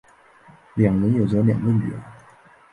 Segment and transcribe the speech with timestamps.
[0.73, 2.01] 两人有着两个女儿。